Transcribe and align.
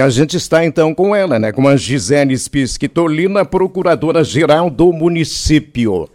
A 0.00 0.10
gente 0.10 0.36
está 0.36 0.64
então 0.64 0.94
com 0.94 1.14
ela, 1.14 1.38
né? 1.38 1.52
Com 1.52 1.66
a 1.66 1.76
Gisele 1.76 2.36
Spisquitolina, 2.36 3.44
procuradora-geral 3.44 4.68
do 4.68 4.92
município. 4.92 6.08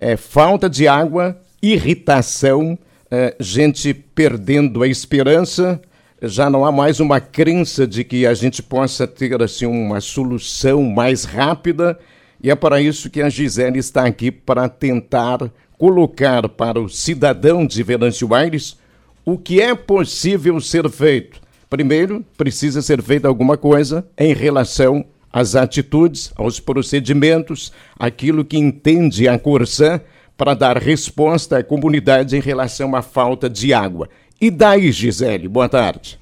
É, 0.00 0.16
falta 0.16 0.68
de 0.68 0.88
água, 0.88 1.38
irritação, 1.62 2.78
é, 3.10 3.36
gente 3.38 3.94
perdendo 3.94 4.82
a 4.82 4.88
esperança, 4.88 5.80
já 6.20 6.48
não 6.48 6.64
há 6.64 6.72
mais 6.72 7.00
uma 7.00 7.20
crença 7.20 7.86
de 7.86 8.04
que 8.04 8.26
a 8.26 8.34
gente 8.34 8.62
possa 8.62 9.06
ter 9.06 9.40
assim 9.42 9.66
uma 9.66 10.00
solução 10.00 10.82
mais 10.82 11.24
rápida, 11.24 11.98
e 12.42 12.50
é 12.50 12.54
para 12.54 12.80
isso 12.80 13.10
que 13.10 13.22
a 13.22 13.28
Gisele 13.28 13.78
está 13.78 14.04
aqui 14.04 14.30
para 14.30 14.68
tentar 14.68 15.50
colocar 15.78 16.48
para 16.48 16.80
o 16.80 16.88
cidadão 16.88 17.66
de 17.66 17.82
Venâncio 17.82 18.32
Aires 18.34 18.76
o 19.24 19.38
que 19.38 19.60
é 19.60 19.74
possível 19.74 20.60
ser 20.60 20.88
feito. 20.90 21.40
Primeiro, 21.72 22.22
precisa 22.36 22.82
ser 22.82 23.00
feita 23.00 23.26
alguma 23.26 23.56
coisa 23.56 24.06
em 24.18 24.34
relação 24.34 25.06
às 25.32 25.56
atitudes, 25.56 26.30
aos 26.36 26.60
procedimentos, 26.60 27.72
aquilo 27.98 28.44
que 28.44 28.58
entende 28.58 29.26
a 29.26 29.38
Corsã 29.38 29.98
para 30.36 30.52
dar 30.52 30.76
resposta 30.76 31.56
à 31.56 31.64
comunidade 31.64 32.36
em 32.36 32.40
relação 32.40 32.94
à 32.94 33.00
falta 33.00 33.48
de 33.48 33.72
água. 33.72 34.10
E 34.38 34.50
daí, 34.50 34.92
Gisele, 34.92 35.48
boa 35.48 35.66
tarde. 35.66 36.20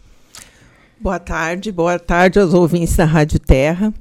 Boa 1.00 1.18
tarde, 1.18 1.72
boa 1.72 1.98
tarde 1.98 2.38
aos 2.38 2.54
ouvintes 2.54 2.94
da 2.94 3.04
Rádio 3.04 3.40
Terra. 3.40 3.92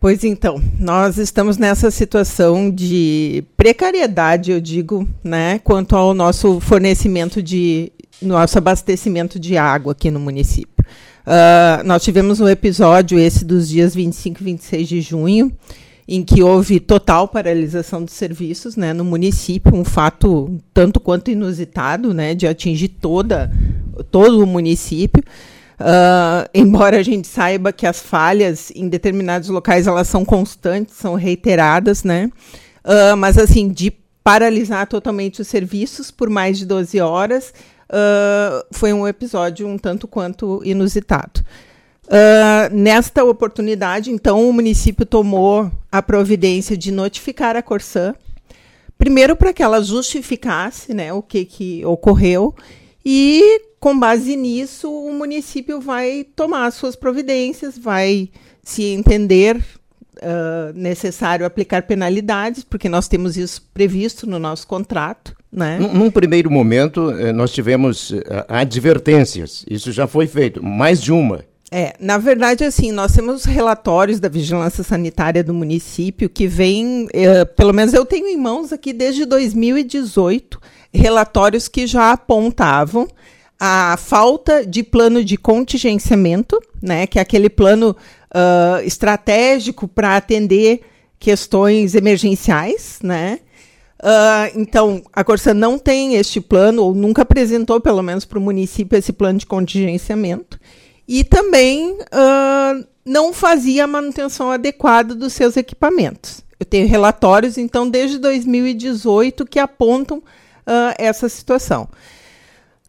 Pois 0.00 0.24
então, 0.24 0.62
nós 0.78 1.18
estamos 1.18 1.58
nessa 1.58 1.90
situação 1.90 2.70
de 2.70 3.44
precariedade, 3.54 4.50
eu 4.50 4.62
digo, 4.62 5.06
né, 5.22 5.58
quanto 5.58 5.94
ao 5.94 6.14
nosso 6.14 6.58
fornecimento 6.58 7.42
de 7.42 7.92
nosso 8.22 8.58
abastecimento 8.58 9.38
de 9.38 9.56
água 9.56 9.92
aqui 9.92 10.10
no 10.10 10.20
município. 10.20 10.84
Uh, 11.26 11.84
nós 11.84 12.02
tivemos 12.02 12.40
um 12.40 12.48
episódio, 12.48 13.18
esse 13.18 13.44
dos 13.44 13.68
dias 13.68 13.94
25 13.94 14.40
e 14.40 14.44
26 14.44 14.88
de 14.88 15.00
junho, 15.00 15.52
em 16.08 16.24
que 16.24 16.42
houve 16.42 16.80
total 16.80 17.28
paralisação 17.28 18.04
dos 18.04 18.14
serviços 18.14 18.74
né, 18.74 18.92
no 18.92 19.04
município, 19.04 19.74
um 19.74 19.84
fato 19.84 20.58
tanto 20.74 20.98
quanto 20.98 21.30
inusitado, 21.30 22.12
né, 22.12 22.34
de 22.34 22.48
atingir 22.48 22.88
toda, 22.88 23.50
todo 24.10 24.42
o 24.42 24.46
município. 24.46 25.22
Uh, 25.80 26.50
embora 26.52 26.98
a 26.98 27.02
gente 27.02 27.28
saiba 27.28 27.72
que 27.72 27.86
as 27.86 28.00
falhas 28.00 28.72
em 28.74 28.88
determinados 28.88 29.48
locais 29.48 29.86
elas 29.86 30.08
são 30.08 30.24
constantes, 30.24 30.94
são 30.96 31.14
reiteradas, 31.14 32.02
né? 32.02 32.30
Uh, 32.84 33.16
mas 33.16 33.38
assim, 33.38 33.68
de 33.68 33.92
paralisar 34.22 34.86
totalmente 34.86 35.40
os 35.40 35.48
serviços 35.48 36.10
por 36.10 36.28
mais 36.28 36.58
de 36.58 36.66
12 36.66 37.00
horas, 37.00 37.54
uh, 37.90 38.66
foi 38.70 38.92
um 38.92 39.06
episódio 39.06 39.66
um 39.66 39.76
tanto 39.76 40.08
quanto 40.08 40.62
inusitado. 40.64 41.40
Uh, 42.06 42.74
nesta 42.74 43.22
oportunidade, 43.24 44.10
então, 44.10 44.48
o 44.48 44.52
município 44.52 45.06
tomou 45.06 45.70
a 45.92 46.02
providência 46.02 46.76
de 46.76 46.90
notificar 46.90 47.56
a 47.56 47.62
Corsã, 47.62 48.14
primeiro 48.98 49.36
para 49.36 49.52
que 49.52 49.62
ela 49.62 49.82
justificasse 49.82 50.92
né, 50.92 51.12
o 51.12 51.22
que, 51.22 51.44
que 51.44 51.84
ocorreu, 51.84 52.54
e 53.04 53.62
com 53.78 53.98
base 53.98 54.36
nisso, 54.36 54.90
o 54.90 55.12
município 55.12 55.80
vai 55.80 56.26
tomar 56.36 56.66
as 56.66 56.74
suas 56.74 56.94
providências, 56.96 57.78
vai 57.78 58.28
se 58.62 58.82
entender 58.84 59.62
uh, 60.22 60.72
necessário 60.74 61.44
aplicar 61.44 61.82
penalidades, 61.82 62.64
porque 62.64 62.88
nós 62.88 63.08
temos 63.08 63.36
isso 63.36 63.62
previsto 63.74 64.26
no 64.26 64.38
nosso 64.38 64.66
contrato. 64.66 65.34
Né? 65.52 65.78
Num, 65.78 65.94
num 65.94 66.10
primeiro 66.10 66.50
momento, 66.50 67.10
eh, 67.10 67.32
nós 67.32 67.50
tivemos 67.50 68.12
eh, 68.12 68.44
advertências, 68.48 69.64
isso 69.68 69.90
já 69.90 70.06
foi 70.06 70.28
feito, 70.28 70.64
mais 70.64 71.02
de 71.02 71.10
uma. 71.10 71.44
É, 71.72 71.94
na 71.98 72.18
verdade, 72.18 72.64
assim, 72.64 72.92
nós 72.92 73.12
temos 73.12 73.44
relatórios 73.44 74.20
da 74.20 74.28
vigilância 74.28 74.84
sanitária 74.84 75.42
do 75.42 75.54
município 75.54 76.28
que 76.28 76.46
vem, 76.46 77.08
eh, 77.12 77.44
pelo 77.44 77.72
menos 77.72 77.94
eu 77.94 78.04
tenho 78.04 78.26
em 78.26 78.36
mãos 78.36 78.72
aqui 78.72 78.92
desde 78.92 79.24
2018, 79.24 80.60
relatórios 80.92 81.66
que 81.66 81.86
já 81.86 82.12
apontavam 82.12 83.08
a 83.58 83.96
falta 83.96 84.64
de 84.66 84.82
plano 84.82 85.22
de 85.22 85.36
contingenciamento, 85.36 86.60
né, 86.80 87.06
que 87.06 87.18
é 87.18 87.22
aquele 87.22 87.50
plano 87.50 87.96
uh, 88.34 88.84
estratégico 88.84 89.86
para 89.88 90.16
atender 90.16 90.82
questões 91.18 91.94
emergenciais, 91.94 92.98
né? 93.02 93.40
Uh, 94.02 94.58
então, 94.58 95.02
a 95.12 95.22
Corsa 95.22 95.52
não 95.52 95.78
tem 95.78 96.14
este 96.14 96.40
plano, 96.40 96.82
ou 96.82 96.94
nunca 96.94 97.22
apresentou, 97.22 97.80
pelo 97.80 98.02
menos 98.02 98.24
para 98.24 98.38
o 98.38 98.42
município, 98.42 98.96
esse 98.96 99.12
plano 99.12 99.38
de 99.38 99.46
contingenciamento. 99.46 100.58
E 101.06 101.22
também 101.22 101.92
uh, 101.92 102.86
não 103.04 103.32
fazia 103.32 103.84
a 103.84 103.86
manutenção 103.86 104.50
adequada 104.50 105.14
dos 105.14 105.34
seus 105.34 105.56
equipamentos. 105.56 106.42
Eu 106.58 106.64
tenho 106.64 106.88
relatórios, 106.88 107.58
então, 107.58 107.88
desde 107.88 108.18
2018, 108.18 109.44
que 109.44 109.58
apontam 109.58 110.18
uh, 110.18 110.94
essa 110.96 111.28
situação. 111.28 111.88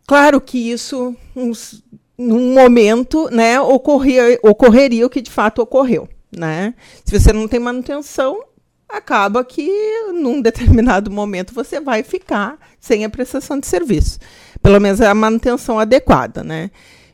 Claro 0.08 0.40
que 0.40 0.72
isso, 0.72 1.16
uns, 1.36 1.84
num 2.22 2.54
momento, 2.54 3.30
né, 3.32 3.60
ocorria, 3.60 4.40
ocorreria 4.44 5.06
o 5.06 5.10
que 5.10 5.22
de 5.22 5.32
fato 5.32 5.62
ocorreu. 5.62 6.08
Né? 6.36 6.74
Se 7.04 7.20
você 7.20 7.34
não 7.34 7.48
tem 7.48 7.60
manutenção, 7.60 8.44
acaba 8.88 9.44
que 9.44 9.70
num 10.14 10.42
determinado 10.42 11.10
momento 11.10 11.54
você 11.54 11.80
vai 11.80 12.04
ficar 12.04 12.58
sem 12.80 13.04
a 13.04 13.10
prestação 13.10 13.60
de 13.60 13.68
serviço. 13.68 14.20
Pelo 14.62 14.80
menos 14.80 15.02
é 15.02 15.08
a 15.08 15.16
manutenção 15.16 15.80
adequada, 15.80 16.44
né? 16.44 16.70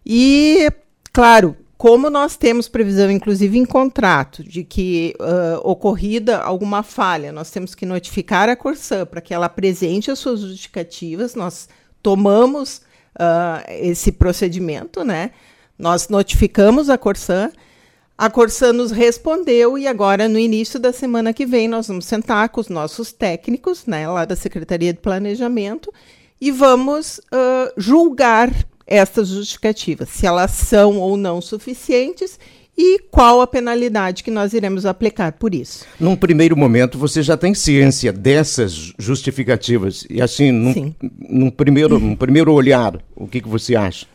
E, 0.05 0.69
claro, 1.13 1.55
como 1.77 2.09
nós 2.09 2.35
temos 2.35 2.67
previsão, 2.67 3.09
inclusive 3.11 3.57
em 3.57 3.65
contrato, 3.65 4.43
de 4.43 4.63
que 4.63 5.13
uh, 5.19 5.59
ocorrida 5.63 6.39
alguma 6.39 6.81
falha, 6.81 7.31
nós 7.31 7.51
temos 7.51 7.75
que 7.75 7.85
notificar 7.85 8.49
a 8.49 8.55
Corsã 8.55 9.05
para 9.05 9.21
que 9.21 9.33
ela 9.33 9.45
apresente 9.45 10.09
as 10.09 10.19
suas 10.19 10.41
justificativas, 10.41 11.35
nós 11.35 11.69
tomamos 12.01 12.81
uh, 13.19 13.63
esse 13.79 14.11
procedimento, 14.11 15.03
né? 15.03 15.31
Nós 15.77 16.09
notificamos 16.09 16.89
a 16.89 16.97
Corsã, 16.97 17.51
a 18.17 18.31
Corsã 18.31 18.73
nos 18.73 18.89
respondeu 18.89 19.77
e 19.77 19.87
agora, 19.87 20.27
no 20.27 20.39
início 20.39 20.79
da 20.79 20.91
semana 20.91 21.33
que 21.33 21.45
vem, 21.45 21.67
nós 21.67 21.87
vamos 21.87 22.05
sentar 22.05 22.49
com 22.49 22.59
os 22.59 22.67
nossos 22.67 23.11
técnicos, 23.11 23.85
né, 23.85 24.07
lá 24.07 24.25
da 24.25 24.35
Secretaria 24.35 24.91
de 24.91 24.99
Planejamento, 24.99 25.93
e 26.41 26.49
vamos 26.49 27.19
uh, 27.19 27.71
julgar 27.77 28.51
essas 28.87 29.27
justificativas, 29.27 30.09
se 30.09 30.25
elas 30.25 30.49
são 30.51 30.97
ou 30.97 31.15
não 31.15 31.41
suficientes 31.41 32.39
e 32.77 32.99
qual 33.09 33.41
a 33.41 33.47
penalidade 33.47 34.23
que 34.23 34.29
nós 34.29 34.53
iremos 34.53 34.85
aplicar 34.85 35.31
por 35.31 35.55
isso. 35.55 35.83
Num 35.99 36.15
primeiro 36.15 36.55
momento, 36.55 36.97
você 36.97 37.23
já 37.23 37.35
tem 37.35 37.55
ciência 37.55 38.13
dessas 38.13 38.93
justificativas 38.99 40.05
e 40.09 40.21
assim, 40.21 40.51
num, 40.51 40.73
Sim. 40.73 40.95
num 41.01 41.49
primeiro, 41.49 41.97
num 41.97 42.15
primeiro 42.15 42.53
olhar, 42.53 43.01
o 43.15 43.27
que, 43.27 43.41
que 43.41 43.47
você 43.47 43.75
acha? 43.75 44.05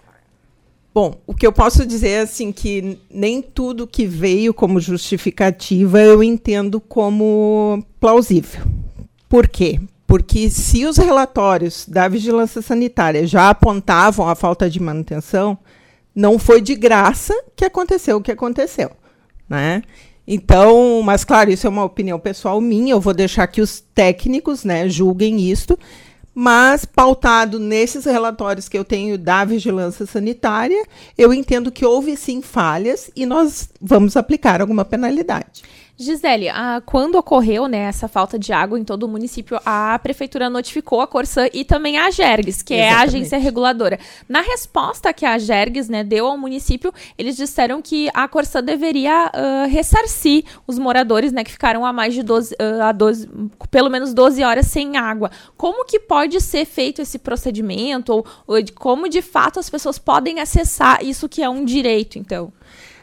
Bom, 0.94 1.18
o 1.26 1.34
que 1.34 1.46
eu 1.46 1.52
posso 1.52 1.86
dizer 1.86 2.08
é 2.08 2.20
assim 2.20 2.52
que 2.52 2.98
nem 3.10 3.40
tudo 3.40 3.86
que 3.86 4.06
veio 4.06 4.52
como 4.52 4.78
justificativa 4.78 6.00
eu 6.00 6.22
entendo 6.22 6.78
como 6.80 7.82
plausível. 7.98 8.62
Por 9.26 9.48
quê? 9.48 9.80
Porque 10.06 10.50
se 10.50 10.84
os 10.84 10.98
relatórios 10.98 11.86
da 11.88 12.06
vigilância 12.06 12.60
sanitária 12.60 13.26
já 13.26 13.48
apontavam 13.48 14.28
a 14.28 14.34
falta 14.34 14.68
de 14.68 14.78
manutenção, 14.78 15.56
não 16.14 16.38
foi 16.38 16.60
de 16.60 16.74
graça 16.74 17.34
que 17.56 17.64
aconteceu 17.64 18.16
o 18.18 18.22
que 18.22 18.32
aconteceu, 18.32 18.90
né? 19.48 19.82
Então, 20.26 21.02
mas 21.02 21.24
claro, 21.24 21.50
isso 21.50 21.66
é 21.66 21.70
uma 21.70 21.84
opinião 21.84 22.18
pessoal 22.18 22.60
minha, 22.60 22.92
eu 22.92 23.00
vou 23.00 23.12
deixar 23.12 23.46
que 23.48 23.60
os 23.60 23.80
técnicos, 23.80 24.64
né, 24.64 24.88
julguem 24.88 25.50
isto, 25.50 25.78
mas 26.34 26.84
pautado 26.84 27.58
nesses 27.58 28.04
relatórios 28.04 28.68
que 28.68 28.78
eu 28.78 28.84
tenho 28.84 29.18
da 29.18 29.44
vigilância 29.44 30.06
sanitária, 30.06 30.86
eu 31.18 31.34
entendo 31.34 31.70
que 31.70 31.84
houve 31.84 32.16
sim 32.16 32.40
falhas 32.40 33.10
e 33.14 33.26
nós 33.26 33.68
vamos 33.80 34.16
aplicar 34.16 34.60
alguma 34.60 34.84
penalidade. 34.84 35.62
Gisele, 36.02 36.48
a, 36.48 36.82
quando 36.84 37.14
ocorreu 37.14 37.66
né, 37.66 37.78
essa 37.78 38.08
falta 38.08 38.38
de 38.38 38.52
água 38.52 38.78
em 38.78 38.84
todo 38.84 39.04
o 39.04 39.08
município, 39.08 39.58
a 39.64 39.98
prefeitura 39.98 40.50
notificou 40.50 41.00
a 41.00 41.06
Corsã 41.06 41.48
e 41.52 41.64
também 41.64 41.98
a 41.98 42.10
Gergs, 42.10 42.62
que 42.62 42.74
Exatamente. 42.74 42.94
é 42.94 42.98
a 42.98 43.02
agência 43.02 43.38
reguladora. 43.38 43.98
Na 44.28 44.40
resposta 44.40 45.12
que 45.12 45.24
a 45.24 45.38
Gergs 45.38 45.88
né, 45.88 46.02
deu 46.02 46.26
ao 46.26 46.36
município, 46.36 46.92
eles 47.16 47.36
disseram 47.36 47.80
que 47.80 48.08
a 48.12 48.26
Corsã 48.26 48.62
deveria 48.62 49.30
uh, 49.34 49.68
ressarcir 49.68 50.44
os 50.66 50.78
moradores 50.78 51.32
né, 51.32 51.44
que 51.44 51.52
ficaram 51.52 51.86
há 51.86 51.92
mais 51.92 52.14
de 52.14 52.22
12, 52.22 52.54
uh, 52.54 52.82
a 52.82 52.92
12, 52.92 53.28
pelo 53.70 53.88
menos 53.88 54.12
12 54.12 54.42
horas 54.42 54.66
sem 54.66 54.96
água. 54.96 55.30
Como 55.56 55.84
que 55.84 56.00
pode 56.00 56.40
ser 56.40 56.64
feito 56.64 57.00
esse 57.00 57.18
procedimento? 57.18 58.12
Ou, 58.12 58.26
ou 58.46 58.62
de, 58.62 58.72
como 58.72 59.08
de 59.08 59.22
fato 59.22 59.60
as 59.60 59.70
pessoas 59.70 59.98
podem 59.98 60.40
acessar 60.40 61.04
isso 61.04 61.28
que 61.28 61.42
é 61.42 61.48
um 61.48 61.64
direito, 61.64 62.18
então? 62.18 62.52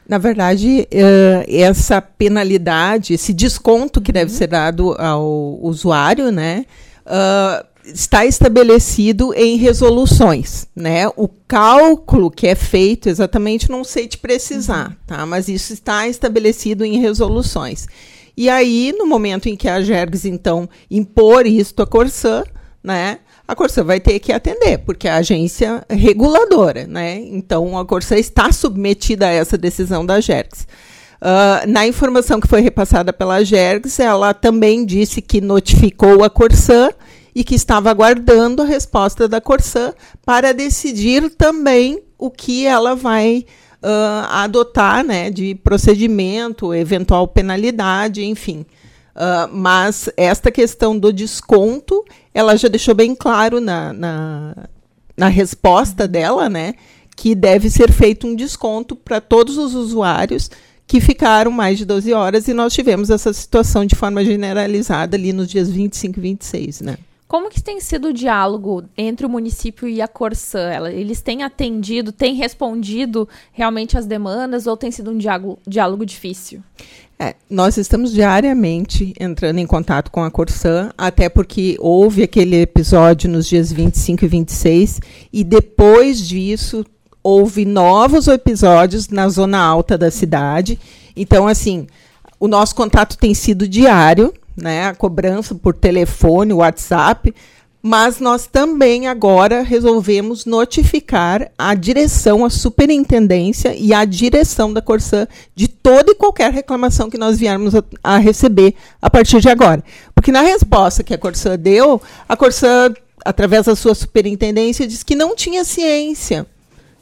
Na 0.09 0.17
verdade, 0.17 0.87
uh, 0.91 1.45
essa 1.47 2.01
penalidade, 2.01 3.13
esse 3.13 3.31
desconto 3.31 4.01
que 4.01 4.11
deve 4.11 4.31
uhum. 4.31 4.37
ser 4.39 4.47
dado 4.47 4.95
ao 4.97 5.59
usuário, 5.61 6.31
né, 6.31 6.65
uh, 7.05 7.63
está 7.85 8.25
estabelecido 8.25 9.31
em 9.35 9.55
resoluções, 9.57 10.65
né? 10.75 11.07
O 11.15 11.27
cálculo 11.47 12.31
que 12.31 12.47
é 12.47 12.55
feito, 12.55 13.07
exatamente 13.07 13.69
não 13.69 13.83
sei 13.83 14.07
te 14.07 14.17
precisar, 14.17 14.97
tá? 15.05 15.27
Mas 15.27 15.47
isso 15.47 15.73
está 15.73 16.07
estabelecido 16.07 16.83
em 16.83 16.99
resoluções. 16.99 17.87
E 18.35 18.49
aí, 18.49 18.91
no 18.97 19.05
momento 19.05 19.47
em 19.47 19.55
que 19.55 19.67
a 19.67 19.79
Gergs, 19.79 20.25
então, 20.25 20.67
impor 20.89 21.45
isto 21.45 21.83
à 21.83 21.85
Corsã, 21.85 22.43
né? 22.83 23.19
A 23.49 23.55
Corsã 23.55 23.83
vai 23.83 23.99
ter 23.99 24.19
que 24.19 24.31
atender, 24.31 24.77
porque 24.77 25.07
é 25.07 25.11
a 25.11 25.15
agência 25.15 25.83
reguladora, 25.89 26.85
né? 26.85 27.15
Então, 27.19 27.75
a 27.79 27.83
Corsã 27.83 28.15
está 28.15 28.51
submetida 28.51 29.25
a 29.25 29.31
essa 29.31 29.57
decisão 29.57 30.05
da 30.05 30.21
Gergs. 30.21 30.67
Uh, 31.19 31.67
na 31.67 31.87
informação 31.87 32.39
que 32.39 32.47
foi 32.47 32.61
repassada 32.61 33.11
pela 33.11 33.43
Gergs, 33.43 33.99
ela 33.99 34.35
também 34.35 34.85
disse 34.85 35.19
que 35.19 35.41
notificou 35.41 36.23
a 36.23 36.29
Corsã 36.29 36.91
e 37.33 37.43
que 37.43 37.55
estava 37.55 37.89
aguardando 37.89 38.61
a 38.61 38.65
resposta 38.65 39.27
da 39.27 39.41
Corsã 39.41 39.95
para 40.23 40.53
decidir 40.53 41.31
também 41.31 42.03
o 42.19 42.29
que 42.29 42.67
ela 42.67 42.95
vai 42.95 43.47
uh, 43.81 44.27
adotar 44.29 45.03
né, 45.03 45.31
de 45.31 45.55
procedimento, 45.55 46.71
eventual 46.71 47.27
penalidade, 47.27 48.23
enfim. 48.23 48.63
Uh, 49.15 49.49
mas 49.51 50.07
esta 50.15 50.51
questão 50.51 50.97
do 50.97 51.11
desconto, 51.11 52.05
ela 52.33 52.55
já 52.55 52.67
deixou 52.67 52.93
bem 52.93 53.15
claro 53.15 53.59
na, 53.59 53.93
na, 53.93 54.55
na 55.17 55.27
resposta 55.27 56.07
dela, 56.07 56.49
né? 56.49 56.73
Que 57.15 57.35
deve 57.35 57.69
ser 57.69 57.91
feito 57.91 58.27
um 58.27 58.35
desconto 58.35 58.95
para 58.95 59.19
todos 59.19 59.57
os 59.57 59.75
usuários 59.75 60.49
que 60.87 60.99
ficaram 60.99 61.51
mais 61.51 61.77
de 61.77 61.85
12 61.85 62.11
horas 62.13 62.47
e 62.47 62.53
nós 62.53 62.73
tivemos 62.73 63.09
essa 63.09 63.31
situação 63.31 63.85
de 63.85 63.95
forma 63.95 64.25
generalizada 64.25 65.15
ali 65.15 65.31
nos 65.31 65.47
dias 65.47 65.69
25 65.69 66.17
e 66.17 66.21
26, 66.21 66.81
né? 66.81 66.97
Como 67.29 67.51
que 67.51 67.61
tem 67.61 67.79
sido 67.79 68.07
o 68.07 68.13
diálogo 68.13 68.85
entre 68.97 69.23
o 69.23 69.29
município 69.29 69.87
e 69.87 70.01
a 70.01 70.07
Corsã? 70.07 70.71
Eles 70.91 71.21
têm 71.21 71.43
atendido, 71.43 72.11
têm 72.11 72.33
respondido 72.33 73.29
realmente 73.51 73.95
às 73.95 74.07
demandas 74.07 74.65
ou 74.65 74.75
tem 74.75 74.89
sido 74.89 75.11
um 75.11 75.17
diálogo, 75.19 75.59
diálogo 75.67 76.07
difícil? 76.07 76.63
É, 77.19 77.35
nós 77.47 77.77
estamos 77.77 78.11
diariamente 78.11 79.13
entrando 79.19 79.59
em 79.59 79.67
contato 79.67 80.09
com 80.09 80.23
a 80.23 80.31
Corsã, 80.31 80.89
até 80.97 81.29
porque 81.29 81.77
houve 81.79 82.23
aquele 82.23 82.63
episódio 82.63 83.29
nos 83.29 83.47
dias 83.47 83.71
25 83.71 84.25
e 84.25 84.27
26, 84.27 84.99
e 85.31 85.43
depois 85.43 86.27
disso 86.27 86.83
houve 87.21 87.63
novos 87.63 88.27
episódios 88.27 89.07
na 89.07 89.29
zona 89.29 89.59
alta 89.59 89.95
da 89.95 90.09
cidade. 90.09 90.79
Então, 91.15 91.47
assim, 91.47 91.85
o 92.39 92.47
nosso 92.47 92.73
contato 92.73 93.19
tem 93.19 93.35
sido 93.35 93.67
diário, 93.67 94.33
né, 94.61 94.87
a 94.87 94.95
cobrança 94.95 95.55
por 95.55 95.73
telefone, 95.73 96.53
WhatsApp, 96.53 97.33
mas 97.81 98.19
nós 98.19 98.45
também 98.45 99.07
agora 99.07 99.61
resolvemos 99.61 100.45
notificar 100.45 101.49
a 101.57 101.73
direção, 101.73 102.43
a 102.43 102.49
superintendência 102.49 103.73
e 103.73 103.93
a 103.93 104.03
direção 104.03 104.73
da 104.73 104.81
Corsã 104.81 105.25
de 105.55 105.69
toda 105.69 106.11
e 106.11 106.15
qualquer 106.15 106.51
reclamação 106.51 107.09
que 107.09 107.17
nós 107.17 107.39
viermos 107.39 107.73
a, 107.73 107.83
a 108.03 108.17
receber 108.17 108.75
a 109.01 109.09
partir 109.09 109.39
de 109.39 109.47
agora. 109.47 109.83
Porque 110.13 110.31
na 110.31 110.41
resposta 110.41 111.03
que 111.03 111.13
a 111.13 111.17
Corsã 111.17 111.57
deu, 111.57 112.01
a 112.27 112.35
Corsã, 112.35 112.93
através 113.23 113.65
da 113.65 113.75
sua 113.75 113.95
superintendência, 113.95 114.85
disse 114.85 115.05
que 115.05 115.15
não 115.15 115.33
tinha 115.33 115.63
ciência 115.63 116.45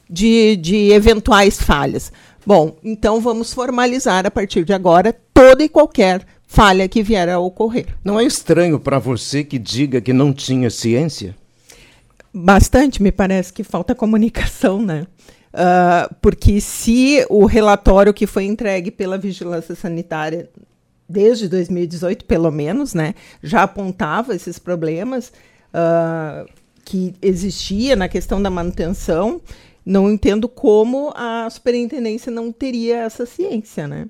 de, 0.07 0.57
de 0.57 0.92
eventuais 0.92 1.59
falhas. 1.59 2.12
Bom, 2.45 2.77
então 2.83 3.19
vamos 3.19 3.51
formalizar 3.51 4.25
a 4.25 4.31
partir 4.31 4.63
de 4.63 4.74
agora 4.74 5.13
toda 5.33 5.63
e 5.63 5.68
qualquer 5.68 6.25
falha 6.47 6.88
que 6.88 7.03
vier 7.03 7.29
a 7.29 7.38
ocorrer. 7.38 7.85
Não 8.03 8.19
é 8.19 8.23
estranho 8.23 8.79
para 8.79 8.97
você 8.97 9.44
que 9.44 9.59
diga 9.59 10.01
que 10.01 10.13
não 10.13 10.33
tinha 10.33 10.69
ciência? 10.69 11.35
Bastante, 12.33 13.03
me 13.03 13.11
parece 13.11 13.51
que 13.51 13.63
falta 13.63 13.94
comunicação, 13.94 14.81
né? 14.81 15.05
Uh, 15.53 16.13
porque 16.21 16.61
se 16.61 17.25
o 17.29 17.45
relatório 17.45 18.13
que 18.13 18.25
foi 18.25 18.45
entregue 18.45 18.91
pela 18.91 19.17
Vigilância 19.17 19.75
Sanitária 19.75 20.49
desde 21.09 21.47
2018, 21.47 22.25
pelo 22.25 22.51
menos, 22.51 22.94
né, 22.94 23.15
já 23.41 23.63
apontava 23.63 24.35
esses 24.35 24.59
problemas 24.59 25.31
uh, 25.73 26.47
que 26.83 27.15
existia 27.21 27.95
na 27.95 28.07
questão 28.07 28.41
da 28.41 28.49
manutenção, 28.49 29.41
não 29.85 30.11
entendo 30.11 30.49
como 30.49 31.13
a 31.15 31.49
superintendência 31.49 32.31
não 32.31 32.51
teria 32.51 32.97
essa 32.97 33.25
ciência, 33.25 33.88
né? 33.88 34.07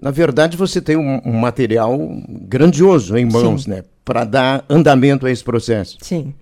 Na 0.00 0.10
verdade, 0.10 0.56
você 0.56 0.80
tem 0.80 0.96
um, 0.96 1.20
um 1.24 1.32
material 1.32 1.98
grandioso 2.28 3.16
em 3.16 3.24
mãos, 3.24 3.64
Sim. 3.64 3.70
né? 3.70 3.84
Para 4.04 4.24
dar 4.24 4.64
andamento 4.68 5.26
a 5.26 5.30
esse 5.30 5.42
processo. 5.42 5.98
Sim. 6.00 6.32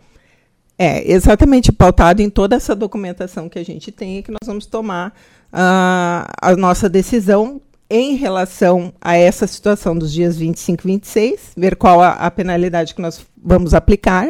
É, 0.79 1.11
exatamente 1.11 1.73
pautado 1.73 2.21
em 2.21 2.29
toda 2.29 2.55
essa 2.55 2.75
documentação 2.75 3.49
que 3.49 3.59
a 3.59 3.65
gente 3.65 3.91
tem, 3.91 4.23
que 4.23 4.31
nós 4.31 4.47
vamos 4.47 4.67
tomar 4.67 5.09
uh, 5.53 6.29
a 6.41 6.55
nossa 6.57 6.87
decisão 6.87 7.63
em 7.89 8.15
relação 8.15 8.93
a 9.01 9.17
essa 9.17 9.47
situação 9.47 9.97
dos 9.97 10.13
dias 10.13 10.37
25 10.37 10.87
e 10.87 10.93
26, 10.93 11.41
ver 11.57 11.77
qual 11.77 12.03
a, 12.03 12.11
a 12.11 12.31
penalidade 12.31 12.95
que 12.95 13.01
nós 13.01 13.25
vamos 13.43 13.73
aplicar. 13.73 14.29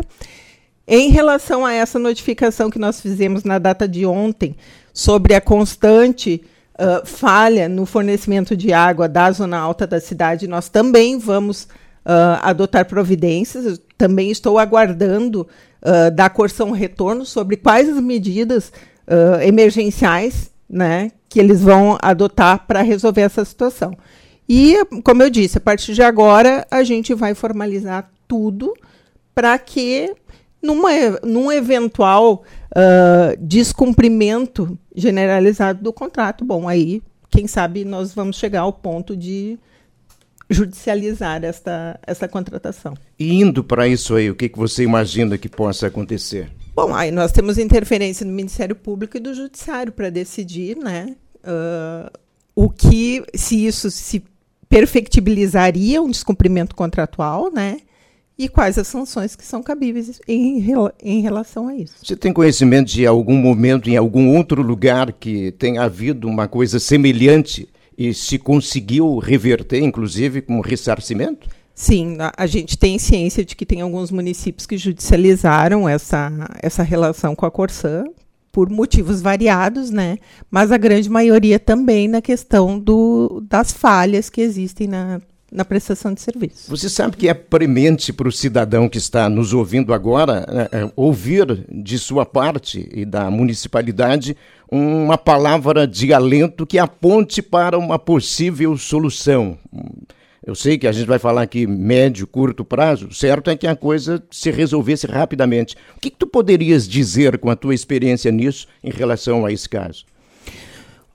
Em 0.87 1.11
relação 1.11 1.67
a 1.67 1.72
essa 1.72 1.99
notificação 1.99 2.70
que 2.70 2.79
nós 2.79 3.00
fizemos 3.00 3.43
na 3.43 3.58
data 3.58 3.88
de 3.88 4.06
ontem, 4.06 4.55
sobre 4.93 5.34
a 5.34 5.40
constante 5.40 6.43
uh, 6.78 7.06
falha 7.06 7.69
no 7.69 7.87
fornecimento 7.87 8.56
de 8.56 8.73
água 8.73 9.08
da 9.08 9.31
zona 9.31 9.58
alta 9.58 9.87
da 9.87 10.00
cidade, 10.00 10.46
nós 10.46 10.69
também 10.69 11.19
vamos 11.19 11.64
uh, 11.64 12.38
adotar 12.43 12.84
providências. 12.87 13.64
Eu 13.64 13.78
também 13.99 14.31
estou 14.31 14.58
aguardando 14.58 15.46
uh, 15.82 16.11
da 16.14 16.28
Corção 16.28 16.70
retorno 16.70 17.25
sobre 17.25 17.56
quais 17.56 17.88
as 17.88 18.00
medidas 18.00 18.73
emergenciais 19.40 20.50
né, 20.69 21.12
que 21.28 21.38
eles 21.38 21.61
vão 21.61 21.96
adotar 22.02 22.67
para 22.67 22.82
resolver 22.82 23.20
essa 23.20 23.44
situação. 23.44 23.96
E, 24.49 24.84
como 25.05 25.22
eu 25.22 25.31
disse, 25.31 25.58
a 25.58 25.61
partir 25.61 25.94
de 25.94 26.02
agora 26.02 26.67
a 26.70 26.82
gente 26.82 27.14
vai 27.14 27.32
formalizar 27.32 28.11
tudo 28.26 28.75
para 29.32 29.56
que 29.58 30.12
numa, 30.66 30.90
num 31.22 31.50
eventual 31.50 32.42
uh, 32.72 33.36
descumprimento 33.40 34.78
generalizado 34.94 35.82
do 35.82 35.92
contrato, 35.92 36.44
bom, 36.44 36.68
aí, 36.68 37.02
quem 37.30 37.46
sabe, 37.46 37.84
nós 37.84 38.12
vamos 38.12 38.36
chegar 38.36 38.62
ao 38.62 38.72
ponto 38.72 39.16
de 39.16 39.58
judicializar 40.48 41.44
esta, 41.44 41.98
esta 42.06 42.28
contratação. 42.28 42.94
E 43.18 43.40
indo 43.40 43.64
para 43.64 43.88
isso 43.88 44.14
aí, 44.14 44.30
o 44.30 44.34
que, 44.34 44.48
que 44.48 44.58
você 44.58 44.82
imagina 44.82 45.38
que 45.38 45.48
possa 45.48 45.86
acontecer? 45.86 46.50
Bom, 46.74 46.94
aí 46.94 47.10
nós 47.10 47.32
temos 47.32 47.58
interferência 47.58 48.24
do 48.24 48.32
Ministério 48.32 48.76
Público 48.76 49.16
e 49.16 49.20
do 49.20 49.34
Judiciário 49.34 49.92
para 49.92 50.10
decidir, 50.10 50.76
né, 50.76 51.16
uh, 51.42 52.10
o 52.54 52.70
que, 52.70 53.24
se 53.34 53.66
isso 53.66 53.90
se 53.90 54.22
perfectibilizaria 54.69 56.02
um 56.02 56.10
descumprimento 56.10 56.74
contratual, 56.74 57.50
né, 57.52 57.79
e 58.38 58.48
quais 58.48 58.76
as 58.78 58.86
sanções 58.86 59.34
que 59.34 59.44
são 59.44 59.62
cabíveis 59.62 60.20
em, 60.28 60.62
em 61.02 61.20
relação 61.20 61.69
a 61.69 61.74
isso. 61.74 61.94
Você 62.02 62.14
tem 62.14 62.32
conhecimento 62.32 62.88
de 62.88 63.06
algum 63.06 63.36
momento, 63.36 63.88
em 63.88 63.96
algum 63.96 64.36
outro 64.36 64.62
lugar, 64.62 65.12
que 65.12 65.52
tenha 65.52 65.82
havido 65.82 66.28
uma 66.28 66.46
coisa 66.46 66.78
semelhante 66.78 67.69
e 67.96 68.12
se 68.12 68.38
conseguiu 68.38 69.19
reverter, 69.19 69.82
inclusive, 69.82 70.43
com 70.43 70.60
ressarcimento? 70.60 71.48
Sim, 71.74 72.16
a, 72.36 72.46
gente 72.46 72.78
tem 72.78 72.98
ciência 72.98 73.44
de 73.44 73.55
que 73.55 73.66
tem 73.66 73.81
alguns 73.81 74.10
municípios 74.10 74.66
que 74.66 74.78
judicializaram 74.78 75.88
essa, 75.88 76.31
essa 76.62 76.82
relação 76.82 77.34
com 77.34 77.44
a 77.44 77.50
Corsã, 77.50 78.05
por 78.50 78.70
motivos 78.70 79.20
variados, 79.20 79.90
né? 79.90 80.16
Mas 80.50 80.72
a 80.72 80.78
grande 80.78 81.10
maioria 81.10 81.58
também 81.58 82.08
na 82.08 82.22
questão 82.22 82.78
do, 82.78 83.43
das 83.46 83.70
falhas 83.70 84.31
que 84.31 84.40
existem 84.40 84.86
na 84.86 85.20
na 85.50 85.65
prestação 85.65 86.12
de 86.12 86.20
serviço. 86.20 86.69
Você 86.69 86.88
sabe 86.88 87.17
que 87.17 87.29
é 87.29 87.34
premente 87.34 88.12
para 88.12 88.29
o 88.29 88.32
cidadão 88.32 88.88
que 88.88 88.98
está 88.98 89.29
nos 89.29 89.53
ouvindo 89.53 89.94
agora 89.94 90.44
é, 90.48 90.79
é, 90.79 90.93
ouvir 90.96 91.65
de 91.70 91.98
sua 91.98 92.26
parte 92.26 92.88
e 92.93 93.05
da 93.05 93.31
municipalidade 93.31 94.36
uma 94.70 95.17
palavra 95.17 95.86
de 95.86 96.12
alento 96.12 96.67
que 96.67 96.79
aponte 96.79 97.41
para 97.41 97.79
uma 97.79 97.98
possível 97.98 98.76
solução. 98.76 99.56
Eu 100.44 100.55
sei 100.55 100.79
que 100.79 100.86
a 100.86 100.93
gente 100.93 101.06
vai 101.06 101.19
falar 101.19 101.43
aqui 101.43 101.67
médio, 101.67 102.26
curto 102.26 102.65
prazo, 102.65 103.12
certo 103.12 103.50
é 103.50 103.56
que 103.56 103.67
a 103.67 103.74
coisa 103.74 104.22
se 104.31 104.50
resolvesse 104.50 105.06
rapidamente. 105.06 105.76
O 105.96 106.00
que, 106.00 106.10
que 106.10 106.17
tu 106.17 106.26
poderias 106.26 106.88
dizer 106.88 107.38
com 107.38 107.50
a 107.50 107.56
tua 107.56 107.74
experiência 107.74 108.31
nisso 108.31 108.67
em 108.82 108.91
relação 108.91 109.44
a 109.44 109.53
esse 109.53 109.69
caso? 109.69 110.05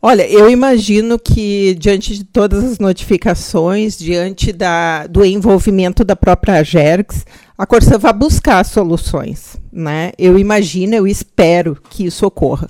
Olha, 0.04 0.28
eu 0.28 0.50
imagino 0.50 1.20
que 1.20 1.76
diante 1.76 2.16
de 2.16 2.24
todas 2.24 2.64
as 2.64 2.80
notificações, 2.80 3.96
diante 3.96 4.52
da, 4.52 5.06
do 5.06 5.24
envolvimento 5.24 6.04
da 6.04 6.16
própria 6.16 6.64
Gergs, 6.64 7.24
a 7.56 7.68
Corsa 7.68 8.00
vai 8.00 8.12
buscar 8.12 8.66
soluções. 8.66 9.58
Né? 9.72 10.12
Eu 10.18 10.40
imagino, 10.40 10.96
eu 10.96 11.08
espero 11.08 11.78
que 11.88 12.06
isso 12.06 12.26
ocorra. 12.26 12.68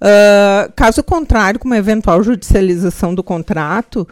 Uh, 0.00 0.72
caso 0.74 1.02
contrário, 1.02 1.60
com 1.60 1.68
uma 1.68 1.76
eventual 1.76 2.22
judicialização 2.22 3.14
do 3.14 3.22
contrato, 3.22 4.08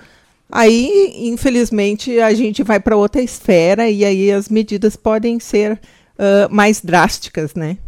aí, 0.52 1.14
infelizmente, 1.16 2.20
a 2.20 2.34
gente 2.34 2.62
vai 2.62 2.78
para 2.78 2.94
outra 2.94 3.22
esfera 3.22 3.88
e 3.88 4.04
aí 4.04 4.30
as 4.30 4.50
medidas 4.50 4.94
podem 4.94 5.40
ser 5.40 5.72
uh, 5.72 6.54
mais 6.54 6.82
drásticas, 6.82 7.54
né? 7.54 7.78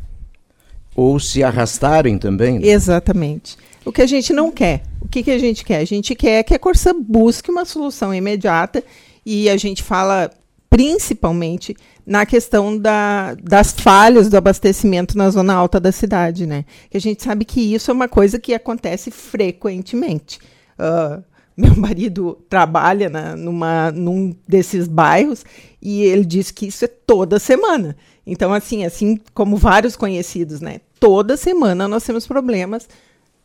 Ou 0.96 1.20
se 1.20 1.44
arrastarem 1.44 2.16
também. 2.16 2.58
Né? 2.58 2.68
Exatamente. 2.68 3.58
O 3.84 3.92
que 3.92 4.02
a 4.02 4.06
gente 4.06 4.32
não 4.32 4.50
quer. 4.50 4.82
O 5.00 5.08
que, 5.08 5.22
que 5.22 5.30
a 5.30 5.38
gente 5.38 5.64
quer? 5.64 5.78
A 5.78 5.84
gente 5.84 6.14
quer 6.14 6.42
que 6.42 6.54
a 6.54 6.58
Corsã 6.58 6.94
busque 6.94 7.50
uma 7.50 7.64
solução 7.64 8.14
imediata 8.14 8.84
e 9.24 9.48
a 9.48 9.56
gente 9.56 9.82
fala 9.82 10.30
principalmente 10.68 11.76
na 12.06 12.24
questão 12.24 12.78
da, 12.78 13.34
das 13.34 13.72
falhas 13.72 14.28
do 14.28 14.36
abastecimento 14.36 15.18
na 15.18 15.28
zona 15.30 15.54
alta 15.54 15.80
da 15.80 15.90
cidade, 15.90 16.46
né? 16.46 16.64
Que 16.88 16.96
a 16.96 17.00
gente 17.00 17.22
sabe 17.22 17.44
que 17.44 17.74
isso 17.74 17.90
é 17.90 17.94
uma 17.94 18.08
coisa 18.08 18.38
que 18.38 18.54
acontece 18.54 19.10
frequentemente. 19.10 20.38
Uh, 20.78 21.22
meu 21.56 21.74
marido 21.76 22.38
trabalha 22.48 23.08
na, 23.08 23.36
numa, 23.36 23.90
num 23.90 24.34
desses 24.46 24.86
bairros 24.86 25.44
e 25.82 26.02
ele 26.02 26.24
diz 26.24 26.50
que 26.50 26.66
isso 26.66 26.84
é 26.84 26.88
toda 26.88 27.38
semana. 27.38 27.96
Então, 28.26 28.52
assim, 28.52 28.84
assim 28.84 29.18
como 29.34 29.56
vários 29.56 29.96
conhecidos, 29.96 30.60
né? 30.60 30.80
Toda 31.00 31.36
semana 31.36 31.88
nós 31.88 32.04
temos 32.04 32.26
problemas 32.26 32.88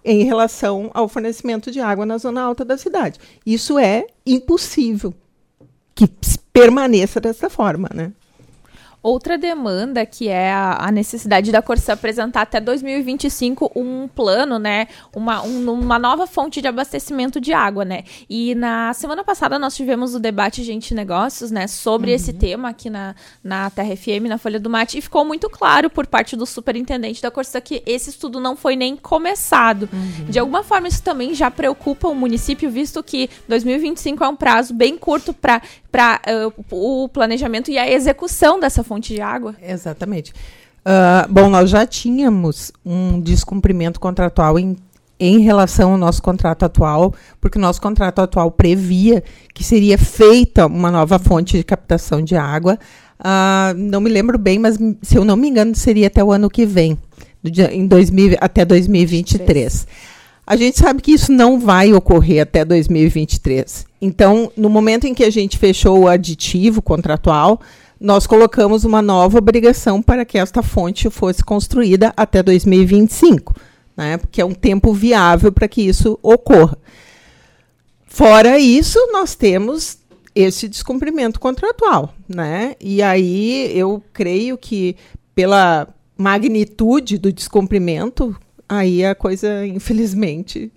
em 0.05 0.23
relação 0.23 0.91
ao 0.93 1.09
fornecimento 1.09 1.71
de 1.71 1.79
água 1.79 2.05
na 2.05 2.17
zona 2.17 2.41
alta 2.41 2.63
da 2.63 2.77
cidade. 2.77 3.19
Isso 3.43 3.79
é 3.79 4.05
impossível 4.25 5.13
que 5.95 6.07
permaneça 6.53 7.19
dessa 7.19 7.49
forma, 7.49 7.89
né? 7.93 8.13
Outra 9.05 9.37
demanda 9.37 10.03
que 10.03 10.29
é 10.29 10.51
a, 10.51 10.87
a 10.87 10.91
necessidade 10.91 11.51
da 11.51 11.61
Corsã 11.61 11.93
apresentar 11.93 12.41
até 12.41 12.59
2025 12.59 13.71
um 13.75 14.07
plano, 14.07 14.57
né? 14.57 14.87
Uma, 15.15 15.43
um, 15.43 15.69
uma 15.73 15.99
nova 15.99 16.25
fonte 16.25 16.59
de 16.59 16.67
abastecimento 16.67 17.39
de 17.39 17.53
água, 17.53 17.85
né? 17.85 18.03
E 18.27 18.55
na 18.55 18.91
semana 18.95 19.23
passada 19.23 19.59
nós 19.59 19.75
tivemos 19.75 20.15
o 20.15 20.19
debate 20.19 20.63
Gente 20.63 20.95
Negócios, 20.95 21.51
né? 21.51 21.67
Sobre 21.67 22.09
uhum. 22.09 22.15
esse 22.15 22.33
tema 22.33 22.69
aqui 22.69 22.89
na, 22.89 23.13
na 23.43 23.69
Terra 23.69 23.95
FM, 23.95 24.25
na 24.27 24.39
Folha 24.39 24.59
do 24.59 24.71
Mate, 24.71 24.97
e 24.97 25.01
ficou 25.03 25.23
muito 25.23 25.51
claro 25.51 25.87
por 25.87 26.07
parte 26.07 26.35
do 26.35 26.47
superintendente 26.47 27.21
da 27.21 27.29
Corsã 27.29 27.61
que 27.61 27.83
esse 27.85 28.09
estudo 28.09 28.39
não 28.39 28.55
foi 28.55 28.75
nem 28.75 28.97
começado. 28.97 29.87
Uhum. 29.93 30.25
De 30.31 30.39
alguma 30.39 30.63
forma, 30.63 30.87
isso 30.87 31.03
também 31.03 31.35
já 31.35 31.51
preocupa 31.51 32.07
o 32.07 32.15
município, 32.15 32.71
visto 32.71 33.03
que 33.03 33.29
2025 33.47 34.23
é 34.23 34.27
um 34.27 34.35
prazo 34.35 34.73
bem 34.73 34.97
curto 34.97 35.31
para 35.31 35.61
uh, 36.47 36.65
o 36.71 37.07
planejamento 37.07 37.69
e 37.69 37.77
a 37.77 37.87
execução 37.87 38.59
dessa 38.59 38.83
fonte 38.83 38.94
fonte 38.95 39.13
de 39.13 39.21
água? 39.21 39.55
Exatamente. 39.61 40.31
Uh, 40.85 41.31
bom, 41.31 41.49
nós 41.49 41.69
já 41.69 41.85
tínhamos 41.85 42.71
um 42.85 43.19
descumprimento 43.19 43.99
contratual 43.99 44.57
em, 44.57 44.77
em 45.19 45.39
relação 45.39 45.91
ao 45.91 45.97
nosso 45.97 46.21
contrato 46.21 46.63
atual, 46.63 47.13
porque 47.41 47.57
o 47.57 47.61
nosso 47.61 47.81
contrato 47.81 48.19
atual 48.19 48.51
previa 48.51 49.23
que 49.53 49.63
seria 49.63 49.97
feita 49.97 50.67
uma 50.67 50.91
nova 50.91 51.19
fonte 51.19 51.57
de 51.57 51.63
captação 51.63 52.21
de 52.21 52.35
água. 52.35 52.79
Uh, 53.19 53.75
não 53.75 53.99
me 53.99 54.09
lembro 54.09 54.37
bem, 54.37 54.59
mas 54.59 54.77
se 55.01 55.17
eu 55.17 55.25
não 55.25 55.35
me 55.35 55.49
engano, 55.49 55.75
seria 55.75 56.07
até 56.07 56.23
o 56.23 56.31
ano 56.31 56.49
que 56.49 56.65
vem, 56.65 56.97
em 57.71 57.87
2000, 57.87 58.37
até 58.39 58.63
2023. 58.63 59.87
A 60.47 60.55
gente 60.55 60.77
sabe 60.77 61.01
que 61.01 61.11
isso 61.11 61.31
não 61.31 61.59
vai 61.59 61.91
ocorrer 61.91 62.43
até 62.43 62.63
2023. 62.63 63.87
Então, 63.99 64.51
no 64.55 64.69
momento 64.69 65.07
em 65.07 65.13
que 65.13 65.23
a 65.23 65.29
gente 65.31 65.57
fechou 65.57 66.01
o 66.01 66.07
aditivo 66.07 66.83
contratual, 66.83 67.59
nós 67.99 68.27
colocamos 68.27 68.83
uma 68.83 69.01
nova 69.01 69.37
obrigação 69.37 70.01
para 70.01 70.25
que 70.25 70.37
esta 70.37 70.61
fonte 70.61 71.09
fosse 71.09 71.43
construída 71.43 72.13
até 72.15 72.43
2025, 72.43 73.53
né? 73.95 74.17
porque 74.17 74.41
é 74.41 74.45
um 74.45 74.53
tempo 74.53 74.93
viável 74.93 75.51
para 75.51 75.67
que 75.67 75.81
isso 75.81 76.19
ocorra. 76.21 76.77
Fora 78.05 78.59
isso, 78.59 78.99
nós 79.11 79.35
temos 79.35 79.97
esse 80.33 80.67
descumprimento 80.67 81.39
contratual, 81.39 82.13
né? 82.27 82.75
E 82.79 83.01
aí 83.01 83.71
eu 83.77 84.03
creio 84.13 84.57
que 84.57 84.95
pela 85.33 85.87
magnitude 86.17 87.17
do 87.17 87.31
descumprimento, 87.31 88.35
aí 88.67 89.05
a 89.05 89.15
coisa, 89.15 89.65
infelizmente, 89.65 90.71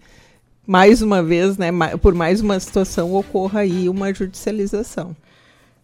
mais 0.66 1.00
uma 1.00 1.22
vez, 1.22 1.56
né, 1.56 1.70
por 2.00 2.14
mais 2.14 2.40
uma 2.40 2.58
situação 2.60 3.14
ocorra 3.14 3.60
aí 3.60 3.88
uma 3.88 4.12
judicialização. 4.12 5.16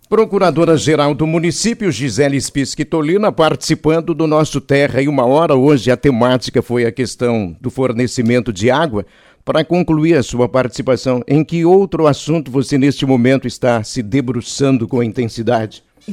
Procuradora-Geral 0.09 1.15
do 1.15 1.27
município, 1.27 1.91
Gisele 1.91 2.39
Spisquitolina, 2.39 3.33
participando 3.33 4.15
do 4.15 4.27
nosso 4.27 4.61
Terra 4.61 5.03
em 5.03 5.09
uma 5.09 5.25
hora. 5.25 5.55
Hoje 5.55 5.91
a 5.91 5.97
temática 5.97 6.61
foi 6.61 6.85
a 6.85 6.93
questão 6.93 7.57
do 7.59 7.71
fornecimento 7.71 8.53
de 8.53 8.71
água. 8.71 9.07
Para 9.45 9.65
concluir 9.65 10.15
a 10.15 10.23
sua 10.23 10.47
participação, 10.47 11.23
em 11.27 11.43
que 11.43 11.65
outro 11.65 12.07
assunto 12.07 12.51
você 12.51 12.77
neste 12.77 13.07
momento 13.07 13.47
está 13.47 13.83
se 13.83 14.03
debruçando 14.03 14.87
com 14.87 15.03
intensidade? 15.03 15.83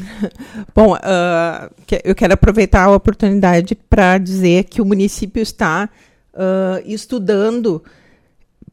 Bom, 0.73 0.95
uh, 0.95 1.69
eu 2.03 2.15
quero 2.15 2.33
aproveitar 2.33 2.83
a 2.83 2.95
oportunidade 2.95 3.75
para 3.89 4.17
dizer 4.17 4.63
que 4.65 4.81
o 4.81 4.85
município 4.85 5.41
está 5.41 5.89
uh, 6.33 6.81
estudando 6.85 7.83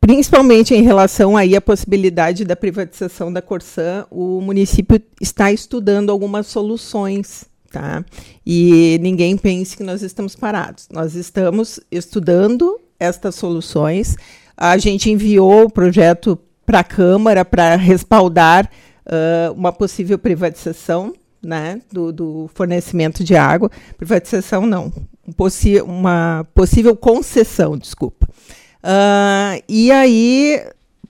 principalmente 0.00 0.74
em 0.74 0.82
relação 0.82 1.36
aí 1.36 1.56
à 1.56 1.60
possibilidade 1.60 2.44
da 2.44 2.56
privatização 2.56 3.32
da 3.32 3.42
Corsã, 3.42 4.06
o 4.10 4.40
município 4.40 5.00
está 5.20 5.52
estudando 5.52 6.10
algumas 6.10 6.46
soluções, 6.46 7.44
tá? 7.70 8.04
E 8.46 8.98
ninguém 9.02 9.36
pense 9.36 9.76
que 9.76 9.82
nós 9.82 10.02
estamos 10.02 10.34
parados. 10.34 10.88
Nós 10.92 11.14
estamos 11.14 11.80
estudando 11.90 12.78
estas 12.98 13.34
soluções. 13.34 14.16
A 14.56 14.76
gente 14.78 15.10
enviou 15.10 15.64
o 15.64 15.70
projeto 15.70 16.38
para 16.64 16.80
a 16.80 16.84
Câmara 16.84 17.44
para 17.44 17.76
respaldar 17.76 18.70
uh, 19.06 19.52
uma 19.52 19.72
possível 19.72 20.18
privatização 20.18 21.14
né, 21.42 21.80
do, 21.90 22.12
do, 22.12 22.50
fornecimento 22.54 23.24
de 23.24 23.36
água. 23.36 23.70
Privatização 23.96 24.66
não, 24.66 24.92
um 25.26 25.32
possi 25.32 25.80
uma 25.80 26.46
possível 26.54 26.96
concessão, 26.96 27.76
desculpa. 27.76 28.28
Uh, 28.82 29.62
e 29.68 29.90
aí, 29.90 30.62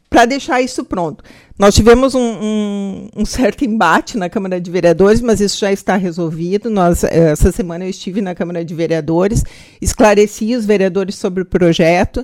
para 0.09 0.27
deixar 0.27 0.61
isso 0.61 0.85
pronto, 0.85 1.23
nós 1.59 1.75
tivemos 1.75 2.15
um, 2.15 2.21
um, 2.21 3.09
um, 3.17 3.25
certo 3.25 3.65
embate 3.65 4.17
na 4.17 4.31
Câmara 4.31 4.61
de 4.61 4.71
Vereadores, 4.71 5.21
mas 5.21 5.41
isso 5.41 5.59
já 5.59 5.73
está 5.73 5.97
resolvido. 5.97 6.71
Nós, 6.71 7.03
essa 7.03 7.51
semana 7.51 7.85
eu 7.85 7.91
estive 7.91 8.21
na 8.21 8.35
Câmara 8.35 8.65
de 8.65 8.75
Vereadores, 8.75 9.43
esclareci 9.81 10.55
os 10.55 10.65
vereadores 10.65 11.17
sobre 11.17 11.43
o 11.43 11.47
projeto. 11.47 12.19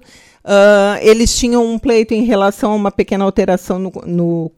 Uh, 0.44 0.98
eles 1.00 1.36
tinham 1.36 1.66
um 1.66 1.78
pleito 1.78 2.14
em 2.14 2.24
relação 2.24 2.72
a 2.72 2.76
uma 2.76 2.92
pequena 2.92 3.24
alteração 3.24 3.78
no, 3.78 3.92
no, 4.06 4.52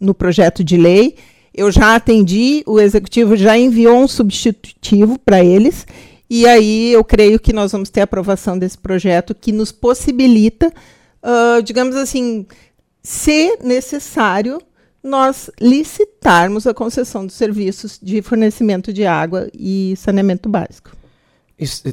no 0.00 0.14
projeto 0.14 0.64
de 0.64 0.76
lei. 0.76 1.14
Eu 1.54 1.70
já 1.70 1.94
atendi, 1.94 2.62
o 2.66 2.80
executivo 2.80 3.36
já 3.36 3.56
enviou 3.56 3.98
um 3.98 4.08
substitutivo 4.08 5.18
para 5.18 5.44
eles 5.44 5.86
e 6.34 6.46
aí 6.46 6.90
eu 6.90 7.04
creio 7.04 7.38
que 7.38 7.52
nós 7.52 7.72
vamos 7.72 7.90
ter 7.90 8.00
a 8.00 8.04
aprovação 8.04 8.58
desse 8.58 8.78
projeto 8.78 9.34
que 9.34 9.52
nos 9.52 9.70
possibilita, 9.70 10.72
uh, 11.22 11.62
digamos 11.62 11.94
assim, 11.94 12.46
se 13.02 13.58
necessário, 13.62 14.58
nós 15.04 15.50
licitarmos 15.60 16.66
a 16.66 16.72
concessão 16.72 17.26
dos 17.26 17.34
serviços 17.34 18.00
de 18.02 18.22
fornecimento 18.22 18.94
de 18.94 19.04
água 19.04 19.46
e 19.52 19.92
saneamento 19.98 20.48
básico. 20.48 20.96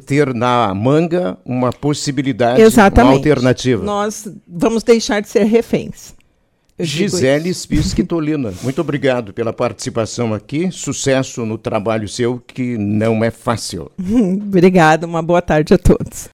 Ter 0.06 0.34
na 0.34 0.74
manga 0.74 1.38
uma 1.44 1.74
possibilidade, 1.74 2.62
Exatamente. 2.62 3.12
uma 3.12 3.18
alternativa. 3.18 3.84
Nós 3.84 4.26
vamos 4.48 4.84
deixar 4.84 5.20
de 5.20 5.28
ser 5.28 5.44
reféns. 5.44 6.14
Gisele 6.80 7.54
Spisquitolina, 7.54 8.54
muito 8.64 8.82
obrigado 8.82 9.34
pela 9.34 9.54
participação 9.54 10.34
aqui. 10.34 10.72
Sucesso 10.72 11.46
no 11.46 11.58
trabalho 11.58 12.08
seu, 12.08 12.42
que 12.46 12.78
não 12.78 13.24
é 13.24 13.32
fácil. 13.32 13.92
Obrigada, 14.00 15.06
uma 15.06 15.22
boa 15.22 15.42
tarde 15.42 15.74
a 15.74 15.78
todos. 15.78 16.28